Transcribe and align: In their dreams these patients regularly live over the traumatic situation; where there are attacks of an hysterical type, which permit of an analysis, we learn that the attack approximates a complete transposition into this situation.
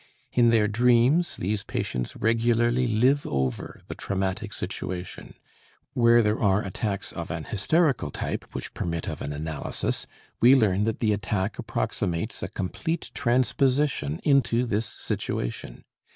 In 0.31 0.49
their 0.49 0.67
dreams 0.67 1.35
these 1.37 1.63
patients 1.63 2.15
regularly 2.15 2.87
live 2.87 3.27
over 3.27 3.83
the 3.87 3.93
traumatic 3.93 4.51
situation; 4.51 5.35
where 5.93 6.23
there 6.23 6.41
are 6.41 6.63
attacks 6.65 7.11
of 7.13 7.29
an 7.29 7.43
hysterical 7.43 8.09
type, 8.09 8.45
which 8.55 8.73
permit 8.73 9.07
of 9.07 9.21
an 9.21 9.31
analysis, 9.31 10.07
we 10.39 10.55
learn 10.55 10.85
that 10.85 11.01
the 11.01 11.13
attack 11.13 11.59
approximates 11.59 12.41
a 12.41 12.47
complete 12.47 13.11
transposition 13.13 14.19
into 14.23 14.65
this 14.65 14.87
situation. 14.87 15.83